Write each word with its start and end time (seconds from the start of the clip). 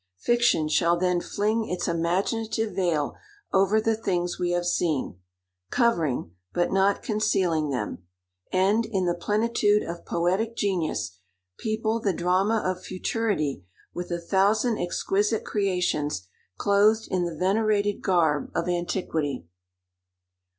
Fiction 0.17 0.67
shall 0.67 0.97
then 0.97 1.21
fling 1.21 1.69
its 1.69 1.87
imaginative 1.87 2.73
veil 2.75 3.13
over 3.53 3.79
the 3.79 3.95
things 3.95 4.39
we 4.39 4.49
have 4.49 4.65
seen—covering, 4.65 6.31
but 6.53 6.71
not 6.71 7.03
concealing 7.03 7.69
them—and, 7.69 8.87
in 8.87 9.05
the 9.05 9.13
plenitude 9.13 9.83
of 9.83 10.03
poetic 10.03 10.55
genius, 10.55 11.19
people 11.59 11.99
the 11.99 12.13
drama 12.13 12.63
of 12.65 12.81
futurity 12.83 13.63
with 13.93 14.09
a 14.09 14.19
thousand 14.19 14.79
exquisite 14.79 15.45
creations, 15.45 16.27
clothed 16.57 17.07
in 17.11 17.23
the 17.25 17.35
venerated 17.37 18.01
garb 18.01 18.49
of 18.55 18.67
antiquity. 18.67 19.45